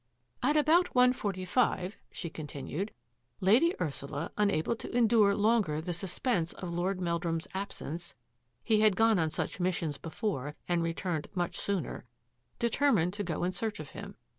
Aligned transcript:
"At 0.49 0.57
about 0.57 0.95
one 0.95 1.13
forty 1.13 1.45
five," 1.45 1.95
she 2.11 2.27
continued," 2.31 2.91
Lady 3.49 3.75
Ursula, 3.79 4.31
unable 4.35 4.75
to 4.77 4.97
endure 4.97 5.35
longer 5.35 5.79
the 5.79 5.93
sus 5.93 6.17
pense 6.17 6.53
of 6.53 6.73
Lord 6.73 6.99
Meldrum's 6.99 7.47
absence— 7.53 8.15
he 8.63 8.81
had 8.81 8.95
gone 8.95 9.19
on 9.19 9.29
such 9.29 9.59
missions 9.59 9.99
before 9.99 10.55
and 10.67 10.81
returned 10.81 11.27
much 11.35 11.55
sooner— 11.59 12.05
determined 12.57 13.13
to 13.13 13.23
go 13.23 13.43
in 13.43 13.51
search 13.51 13.79
of 13.79 13.91
him. 13.91 14.15